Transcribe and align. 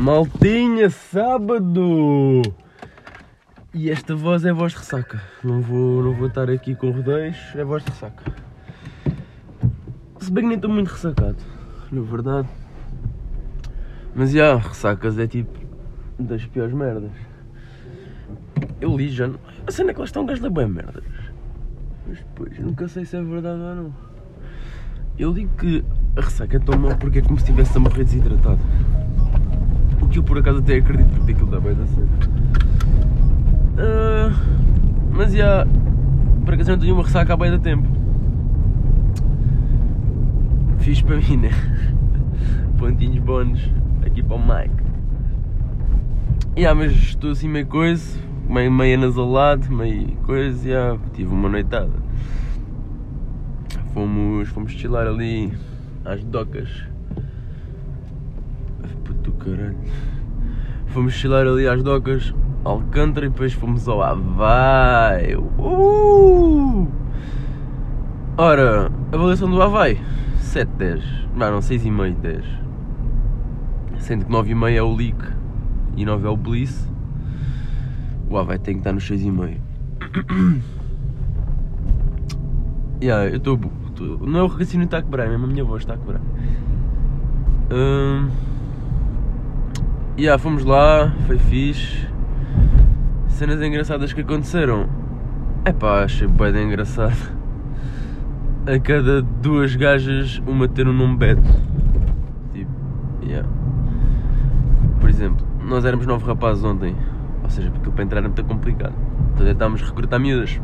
Maltinha, 0.00 0.88
sábado! 0.88 2.40
E 3.74 3.90
esta 3.90 4.16
voz 4.16 4.46
é 4.46 4.50
voz 4.50 4.72
de 4.72 4.78
ressaca. 4.78 5.20
Não 5.44 5.60
vou, 5.60 6.02
não 6.02 6.14
vou 6.14 6.28
estar 6.28 6.48
aqui 6.48 6.74
com 6.74 6.90
rodeios, 6.90 7.36
é 7.54 7.62
voz 7.62 7.84
de 7.84 7.90
ressaca. 7.90 8.32
Se 10.18 10.32
bem 10.32 10.44
que 10.44 10.48
nem 10.48 10.56
estou 10.56 10.70
muito 10.70 10.88
ressacado, 10.88 11.36
na 11.92 12.00
verdade. 12.00 12.48
Mas 14.14 14.30
já, 14.30 14.56
ressacas 14.56 15.18
é 15.18 15.26
tipo 15.26 15.52
das 16.18 16.46
piores 16.46 16.72
merdas. 16.72 17.12
Eu 18.80 18.96
li 18.96 19.10
já. 19.10 19.28
A 19.66 19.70
cena 19.70 19.90
é 19.90 19.92
que 19.92 20.00
elas 20.00 20.08
estão 20.08 20.24
gastam 20.24 20.50
bem 20.50 20.66
merdas. 20.66 21.04
Mas 22.08 22.16
depois, 22.16 22.58
nunca 22.58 22.88
sei 22.88 23.04
se 23.04 23.18
é 23.18 23.22
verdade 23.22 23.60
ou 23.60 23.74
não. 23.74 23.94
Eu 25.18 25.34
digo 25.34 25.54
que 25.58 25.84
a 26.16 26.22
ressaca 26.22 26.56
é 26.56 26.60
tão 26.60 26.78
mal 26.78 26.96
porque 26.96 27.18
é 27.18 27.22
como 27.22 27.38
se 27.38 27.44
estivesse 27.44 27.76
a 27.76 27.80
morrer 27.80 28.04
desidratado. 28.04 28.60
Que 30.10 30.18
eu 30.18 30.22
por 30.24 30.38
acaso 30.38 30.58
até 30.58 30.76
acredito, 30.76 31.08
porque 31.10 31.32
aquilo 31.32 31.46
dá 31.48 31.60
bem 31.60 31.74
da 31.74 31.86
cena. 31.86 32.08
Ah, 33.78 34.32
mas 35.12 35.32
já, 35.32 35.66
por 36.44 36.54
acaso 36.54 36.72
não 36.72 36.78
tenho 36.78 36.94
uma 36.94 37.04
ressaca 37.04 37.32
há 37.32 37.36
bem 37.36 37.50
da 37.50 37.58
tempo. 37.58 37.88
Fiz 40.78 41.00
para 41.00 41.16
mim, 41.22 41.36
né? 41.36 41.50
Pontinhos 42.76 43.22
bónus 43.22 43.70
aqui 44.04 44.22
para 44.22 44.36
o 44.36 44.40
Mike. 44.40 44.82
Yeah, 46.56 46.78
mas 46.78 46.92
estou 46.92 47.30
assim 47.30 47.48
meio 47.48 47.66
coisa, 47.66 48.18
meio, 48.48 48.72
meio 48.72 48.98
anasalado, 48.98 49.70
meio 49.70 50.08
coisa, 50.24 50.68
yeah, 50.68 50.98
tive 51.14 51.32
uma 51.32 51.48
noitada. 51.48 51.92
Fomos, 53.94 54.48
fomos 54.48 54.72
chilar 54.72 55.06
ali 55.06 55.52
às 56.04 56.24
docas. 56.24 56.68
Caralho. 59.40 59.76
Fomos 60.88 61.14
chilar 61.14 61.46
ali 61.46 61.66
às 61.66 61.82
docas, 61.82 62.34
Alcântara 62.64 63.26
e 63.26 63.30
depois 63.30 63.52
fomos 63.52 63.88
ao 63.88 64.02
Havaí. 64.02 65.34
Uh! 65.36 66.88
Ora, 68.36 68.90
avaliação 69.12 69.50
do 69.50 69.60
Havaí, 69.62 70.00
7, 70.38 70.70
10. 70.76 71.04
Não, 71.34 71.52
não, 71.52 71.58
6,5, 71.60 72.14
10. 72.20 72.44
Sendo 73.98 74.24
que 74.24 74.32
9,5 74.32 74.72
é 74.72 74.82
o 74.82 74.94
leak 74.94 75.16
e 75.96 76.04
9 76.04 76.26
é 76.26 76.30
o 76.30 76.36
bliss. 76.36 76.88
O 78.28 78.36
Havaí 78.36 78.58
tem 78.58 78.74
que 78.74 78.80
estar 78.80 78.92
nos 78.92 79.08
6,5. 79.08 79.58
Yeah, 83.02 83.30
eu 83.30 83.38
estou. 83.38 83.58
Não 84.20 84.40
é 84.40 84.42
o 84.42 84.46
raciocínio 84.46 84.86
que 84.86 84.94
está 84.94 84.98
a 84.98 85.02
quebrar, 85.02 85.24
é 85.24 85.30
mesmo 85.30 85.46
a 85.46 85.48
minha 85.48 85.64
voz 85.64 85.82
está 85.82 85.94
a 85.94 85.96
quebrar. 85.96 86.20
Hum, 87.70 88.28
yeah, 90.20 90.38
fomos 90.38 90.64
lá, 90.64 91.10
foi 91.26 91.38
fixe. 91.38 92.06
Cenas 93.28 93.62
engraçadas 93.62 94.12
que 94.12 94.20
aconteceram. 94.20 94.86
É 95.64 95.72
pá, 95.72 96.04
achei 96.04 96.28
bem 96.28 96.66
engraçado. 96.66 97.16
A 98.66 98.78
cada 98.78 99.22
duas 99.22 99.74
gajas, 99.74 100.42
uma 100.46 100.68
ter 100.68 100.86
um 100.86 100.92
nome 100.92 101.16
Beto. 101.16 101.42
Tipo, 102.52 102.70
yeah. 103.24 103.48
Por 105.00 105.08
exemplo, 105.08 105.46
nós 105.64 105.86
éramos 105.86 106.06
nove 106.06 106.26
rapazes 106.26 106.62
ontem. 106.64 106.94
Ou 107.42 107.48
seja, 107.48 107.70
porque 107.70 107.90
para 107.90 108.04
entrar 108.04 108.18
era 108.18 108.28
muito 108.28 108.44
complicado. 108.44 108.94
Então 109.32 109.46
tentámos 109.46 109.80
recrutar 109.80 110.20
miúdas. 110.20 110.60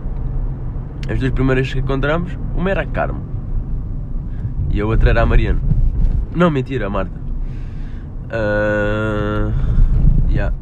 As 1.09 1.19
duas 1.19 1.33
primeiras 1.33 1.73
que 1.73 1.79
encontramos, 1.79 2.39
uma 2.55 2.71
era 2.71 2.83
a 2.83 2.87
Carmo 2.87 3.23
e 4.71 4.81
a 4.83 4.85
outra 4.85 5.09
era 5.09 5.23
a 5.23 5.27
Mariana. 5.27 5.61
Não, 6.35 6.51
mentira, 6.51 6.89
a 6.89 6.91
Marta. 6.91 7.26
Uh, 8.27 9.53
yeah. 10.29 10.53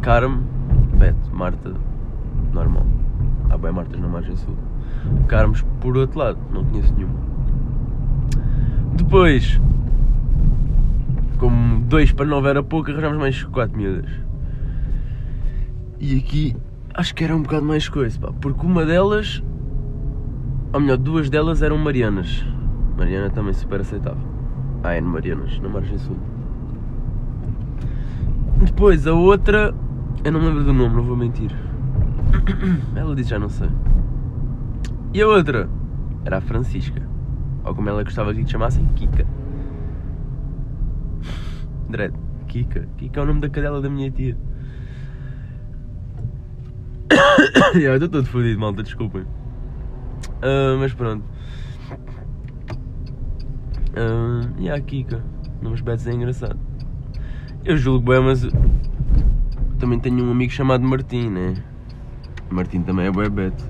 Carmo, 0.00 0.42
Beto, 0.98 1.34
Marta, 1.34 1.74
normal. 2.52 2.86
Há 3.50 3.58
bem 3.58 3.72
Martas 3.72 4.00
na 4.00 4.08
margem 4.08 4.36
sul. 4.36 4.56
Carmos 5.28 5.62
por 5.80 5.96
outro 5.96 6.18
lado, 6.18 6.38
não 6.52 6.64
conheço 6.64 6.94
nenhuma. 6.94 7.18
Depois, 8.94 9.60
como 11.38 11.80
dois 11.80 12.12
para 12.12 12.26
nove 12.26 12.48
era 12.48 12.62
pouco, 12.62 12.90
arranjámos 12.90 13.18
mais 13.18 13.44
quatro 13.44 13.76
miúdas. 13.76 14.10
E 16.00 16.16
aqui 16.16 16.56
acho 16.94 17.14
que 17.14 17.24
era 17.24 17.36
um 17.36 17.42
bocado 17.42 17.66
mais 17.66 17.88
coisa, 17.88 18.18
pá, 18.18 18.32
porque 18.40 18.64
uma 18.64 18.86
delas, 18.86 19.42
ou 20.72 20.80
melhor, 20.80 20.96
duas 20.96 21.28
delas 21.28 21.62
eram 21.62 21.76
Marianas. 21.76 22.44
Mariana 22.96 23.28
também 23.28 23.52
super 23.52 23.80
aceitável. 23.80 24.26
Ah, 24.82 24.94
é 24.94 25.00
Marianas, 25.00 25.58
na 25.60 25.68
margem 25.68 25.98
sul. 25.98 26.16
Depois 28.76 29.06
a 29.06 29.14
outra, 29.14 29.74
eu 30.22 30.30
não 30.30 30.38
me 30.38 30.48
lembro 30.48 30.64
do 30.64 30.74
nome, 30.74 30.96
não 30.96 31.02
vou 31.02 31.16
mentir. 31.16 31.50
Ela 32.94 33.16
disse 33.16 33.30
já 33.30 33.38
não 33.38 33.48
sei. 33.48 33.70
E 35.14 35.22
a 35.22 35.26
outra 35.26 35.66
era 36.26 36.36
a 36.36 36.40
Francisca, 36.42 37.00
ou 37.64 37.74
como 37.74 37.88
ela 37.88 38.04
gostava 38.04 38.34
que 38.34 38.42
lhe 38.42 38.46
chamassem, 38.46 38.84
Kika. 38.94 39.26
Dread, 41.88 42.12
Kika. 42.48 42.86
Kika 42.98 43.20
é 43.20 43.22
o 43.22 43.26
nome 43.26 43.40
da 43.40 43.48
cadela 43.48 43.80
da 43.80 43.88
minha 43.88 44.10
tia. 44.10 44.36
yeah, 47.74 47.88
eu 47.88 47.94
estou 47.94 48.10
todo 48.10 48.26
fodido, 48.26 48.60
malta, 48.60 48.82
desculpem. 48.82 49.22
Uh, 49.22 50.76
mas 50.78 50.92
pronto. 50.92 51.24
Uh, 53.96 54.52
e 54.58 54.68
a 54.68 54.78
Kika, 54.78 55.24
nomes 55.62 55.80
betos 55.80 56.06
é 56.06 56.12
engraçado. 56.12 56.75
Eu 57.66 57.76
julgo 57.76 58.12
bem, 58.12 58.22
mas 58.22 58.48
também 59.80 59.98
tenho 59.98 60.24
um 60.24 60.30
amigo 60.30 60.52
chamado 60.52 60.86
Martim, 60.86 61.28
né? 61.28 61.54
Martim 62.48 62.80
também 62.80 63.06
é 63.06 63.10
bem 63.10 63.28
beto. 63.28 63.64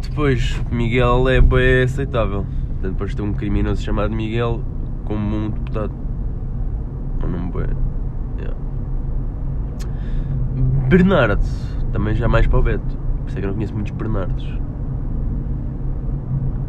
Depois, 0.00 0.62
Miguel 0.70 1.28
é 1.28 1.40
bem 1.40 1.82
aceitável. 1.82 2.46
Depois 2.80 3.16
ter 3.16 3.22
um 3.22 3.32
criminoso 3.32 3.82
chamado 3.82 4.14
Miguel 4.14 4.62
como 5.04 5.36
um 5.36 5.50
deputado. 5.50 5.92
Um 7.24 7.26
nome 7.26 7.50
bem. 7.50 7.76
Yeah. 8.38 8.56
Bernardo, 10.88 11.42
também 11.92 12.14
já 12.14 12.28
mais 12.28 12.46
para 12.46 12.60
o 12.60 12.62
Beto. 12.62 12.96
Por 12.96 13.28
isso 13.28 13.38
é 13.38 13.40
que 13.40 13.44
eu 13.44 13.48
não 13.48 13.54
conheço 13.54 13.74
muitos 13.74 13.90
Bernardos. 13.90 14.58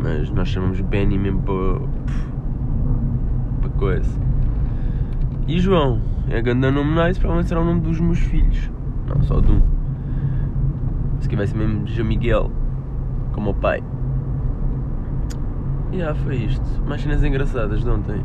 Mas 0.02 0.32
nós 0.32 0.48
chamamos 0.48 0.82
Benny 0.82 1.20
mesmo 1.20 1.44
para. 1.44 1.88
para 3.62 3.70
coisa. 3.78 4.25
E 5.48 5.60
João, 5.60 6.02
é 6.28 6.42
grande 6.42 6.72
nome 6.72 6.92
nice, 6.96 7.20
provavelmente 7.20 7.50
será 7.50 7.62
o 7.62 7.66
nome 7.66 7.82
dos 7.82 8.00
meus 8.00 8.18
filhos. 8.18 8.72
Não, 9.08 9.22
só 9.24 9.40
de 9.40 9.52
um. 9.52 9.62
Se 11.20 11.30
ser 11.30 11.56
mesmo 11.56 11.86
João 11.86 12.08
Miguel, 12.08 12.52
como 13.32 13.52
o 13.52 13.54
pai. 13.54 13.84
E 15.92 16.02
ah, 16.02 16.16
foi 16.16 16.38
isto. 16.38 16.66
Mais 16.88 17.02
cenas 17.02 17.24
engraçadas 17.24 17.84
de 17.84 17.90
ontem. 17.90 18.22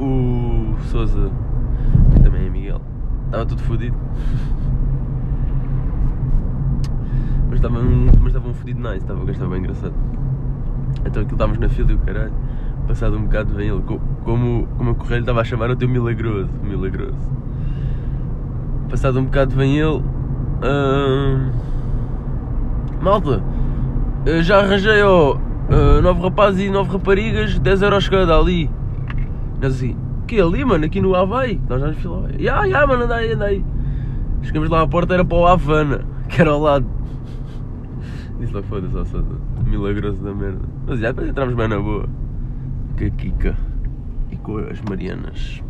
O 0.00 0.74
Souza, 0.84 1.30
que 2.14 2.20
também 2.20 2.46
é 2.46 2.50
Miguel, 2.50 2.80
estava 3.26 3.44
tudo 3.44 3.62
fodido. 3.62 3.96
mas 7.48 7.56
estava 7.56 7.78
um, 7.78 8.06
mas 8.20 8.26
estava 8.28 8.48
um 8.48 8.54
fodido 8.54 8.80
nice, 8.80 8.96
estava 8.96 9.24
bem 9.24 9.58
engraçado. 9.58 9.94
Então 11.04 11.22
aquilo 11.22 11.34
estávamos 11.34 11.58
na 11.58 11.68
fila 11.68 11.92
e 11.92 11.94
o 11.94 11.98
caralho, 11.98 12.32
passado 12.86 13.16
um 13.16 13.22
bocado 13.22 13.52
vem 13.54 13.68
ele, 13.68 13.82
como, 14.24 14.66
como 14.76 14.90
a 14.90 14.94
correio 14.94 15.20
estava 15.20 15.40
a 15.40 15.44
chamar 15.44 15.70
o 15.70 15.76
teu 15.76 15.88
milagroso, 15.88 16.48
milagroso. 16.62 17.16
Passado 18.88 19.18
um 19.18 19.24
bocado 19.24 19.54
vem 19.54 19.78
ele, 19.78 19.96
uh, 19.98 21.52
malta, 23.02 23.42
já 24.42 24.60
arranjei 24.60 25.02
ó, 25.02 25.34
uh, 25.34 26.02
nove 26.02 26.22
rapazes 26.22 26.60
e 26.66 26.70
nove 26.70 26.92
raparigas, 26.92 27.58
10 27.58 27.82
euros 27.82 28.08
cada 28.08 28.38
ali. 28.38 28.70
Nós 29.60 29.74
assim, 29.74 29.96
que 30.26 30.40
ali 30.40 30.64
mano, 30.64 30.84
aqui 30.84 31.00
no 31.00 31.14
Havaí? 31.14 31.60
Nós 31.68 31.80
já 31.80 31.88
nos 31.88 31.96
fila, 31.98 32.28
ya, 32.38 32.64
ya 32.64 32.86
mano, 32.86 33.04
anda 33.04 33.16
aí, 33.16 33.32
anda 33.32 33.46
aí. 33.46 33.64
Chegamos 34.42 34.70
lá 34.70 34.82
à 34.82 34.86
porta, 34.86 35.14
era 35.14 35.24
para 35.24 35.36
o 35.36 35.46
Havana, 35.46 36.04
que 36.28 36.40
era 36.40 36.50
ao 36.50 36.60
lado. 36.60 36.86
Disse 38.38 38.54
lá, 38.54 38.62
foda-se, 38.62 39.10
só 39.10 39.18
milagroso 39.64 40.22
da 40.22 40.32
merda. 40.32 40.60
Mas 40.86 41.00
já, 41.00 41.08
depois 41.08 41.28
entramos 41.28 41.54
bem 41.54 41.68
na 41.68 41.78
boa. 41.78 42.06
Com 42.96 43.04
a 43.04 43.10
Kika 43.10 43.56
e 44.30 44.36
com 44.36 44.56
as 44.56 44.80
Marianas. 44.80 45.62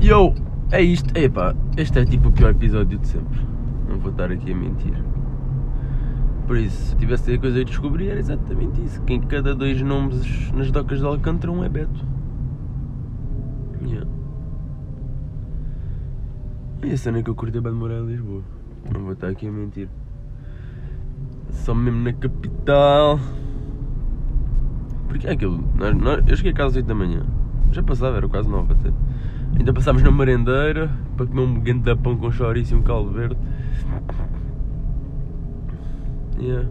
E 0.00 0.08
eu, 0.08 0.34
é 0.72 0.82
isto. 0.82 1.16
Epá, 1.16 1.54
este 1.76 2.00
é 2.00 2.04
tipo 2.04 2.28
o 2.28 2.32
pior 2.32 2.50
episódio 2.50 2.98
de 2.98 3.06
sempre. 3.06 3.40
Não 3.88 3.98
vou 4.00 4.10
estar 4.10 4.30
aqui 4.32 4.52
a 4.52 4.56
mentir. 4.56 4.94
Por 6.48 6.56
isso, 6.56 6.90
se 6.90 6.96
tivesse 6.96 7.32
a 7.32 7.38
coisa 7.38 7.60
a 7.60 7.64
descobrir, 7.64 8.08
era 8.08 8.18
exatamente 8.18 8.82
isso. 8.82 9.02
Que 9.02 9.14
em 9.14 9.20
cada 9.20 9.54
dois 9.54 9.80
nomes 9.82 10.50
nas 10.52 10.70
docas 10.70 10.98
de 10.98 11.04
Alcântara, 11.04 11.52
um 11.52 11.62
é 11.62 11.68
Beto. 11.68 12.04
Yeah. 13.86 14.08
E 16.84 16.92
a 16.92 16.96
cena 16.96 17.22
que 17.22 17.30
eu 17.30 17.34
curti 17.34 17.58
é 17.58 17.60
bem 17.60 17.72
de 17.72 17.78
morar 17.78 18.00
em 18.00 18.06
Lisboa. 18.06 18.42
Não 18.92 19.02
vou 19.02 19.12
estar 19.12 19.28
aqui 19.28 19.46
a 19.46 19.52
mentir. 19.52 19.88
Só 21.50 21.74
mesmo 21.74 22.02
na 22.02 22.12
capital. 22.12 23.18
Porque 25.08 25.26
é 25.26 25.32
aquilo. 25.32 25.64
Nós, 25.74 25.96
nós, 25.96 26.24
eu 26.26 26.36
cheguei 26.36 26.52
a 26.52 26.54
casa 26.54 26.70
às 26.70 26.76
8 26.76 26.86
da 26.86 26.94
manhã. 26.94 27.22
Já 27.72 27.82
passava, 27.82 28.16
era 28.16 28.28
quase 28.28 28.48
9 28.48 28.72
até. 28.72 28.92
Ainda 29.58 29.72
passámos 29.72 30.02
na 30.02 30.10
merendeira 30.10 30.90
para 31.16 31.26
comer 31.26 31.40
um 31.40 31.60
guente 31.60 31.80
de 31.80 31.96
pão 31.96 32.16
com 32.16 32.30
chouriço 32.30 32.74
e 32.74 32.76
um 32.76 32.82
caldo 32.82 33.10
verde. 33.10 33.36
Yeah. 36.38 36.68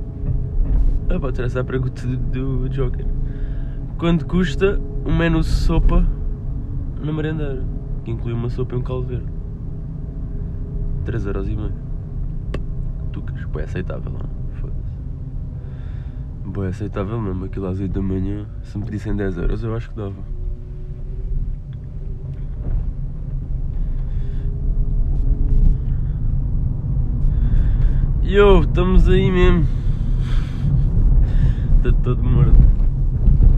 Ah, 1.10 1.20
pode 1.20 1.42
essa 1.42 1.62
a 1.62 1.64
pergunta 1.64 2.06
do, 2.08 2.60
do 2.60 2.70
Joker. 2.70 3.06
Quanto 3.98 4.26
custa 4.26 4.80
um 5.06 5.16
menu 5.16 5.44
sopa 5.44 6.06
na 7.02 7.12
merendeira? 7.12 7.64
Que 8.06 8.12
inclui 8.12 8.34
uma 8.34 8.50
sopa 8.50 8.76
e 8.76 8.78
um 8.78 8.82
caldo 8.82 9.08
verde. 9.08 9.28
3,5€. 11.06 11.72
Tucas, 13.12 13.42
foi 13.52 13.64
aceitável, 13.64 14.12
não? 14.12 14.47
Foda-se. 16.48 16.52
Boa, 16.52 16.68
aceitável 16.70 17.22
mesmo, 17.22 17.46
aquilo 17.46 17.68
às 17.68 17.80
8 17.80 17.92
da 17.92 18.02
manhã. 18.02 18.46
Se 18.64 18.78
me 18.78 18.86
pedissem 18.86 19.16
10 19.16 19.38
euros, 19.38 19.64
eu 19.64 19.76
acho 19.76 19.90
que 19.90 19.96
dava. 19.96 20.16
Yo, 28.24 28.62
estamos 28.62 29.08
aí 29.08 29.32
mesmo. 29.32 29.66
Estou 31.78 31.94
todo 31.94 32.24
morto. 32.24 32.58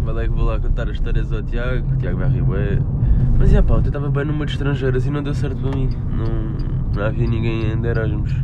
Vai 0.03 0.25
é 0.25 0.27
que 0.27 0.33
vou 0.33 0.45
lá 0.45 0.59
contar 0.59 0.89
as 0.89 0.95
histórias 0.95 1.31
ao 1.31 1.43
Tiago. 1.43 1.93
O 1.93 1.97
Tiago 1.97 2.17
vai 2.17 2.29
rir 2.29 2.43
bué. 2.43 2.79
Mas 3.37 3.51
já 3.51 3.63
pá, 3.63 3.75
eu 3.75 3.79
estava 3.79 4.09
bem 4.09 4.25
numa 4.25 4.45
de 4.45 4.51
estrangeiras 4.53 5.05
e 5.05 5.11
não 5.11 5.23
deu 5.23 5.33
certo 5.33 5.57
para 5.57 5.75
mim. 5.75 5.89
Não, 6.11 6.95
não 6.95 7.03
havia 7.03 7.27
ninguém 7.27 7.71
em 7.71 7.85
Erasmus. 7.85 8.35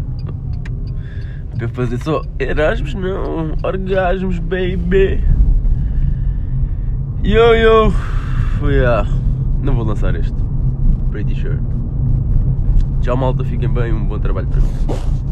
Para 1.58 1.70
fazer 1.70 1.98
só 2.00 2.22
Erasmus, 2.40 2.94
não. 2.96 3.56
Orgasmos, 3.64 4.40
baby. 4.40 5.24
Yo, 7.24 7.56
yo. 7.56 7.94
Yeah. 8.62 9.10
Não 9.62 9.74
vou 9.74 9.86
lançar 9.86 10.16
este. 10.16 10.36
Pretty 11.12 11.34
sure. 11.36 11.60
Tchau, 13.02 13.16
malta. 13.16 13.44
Fiquem 13.44 13.70
bem. 13.70 13.94
Um 13.94 14.06
bom 14.06 14.20
trabalho 14.20 14.48
para 14.48 14.60
mim. 14.60 15.25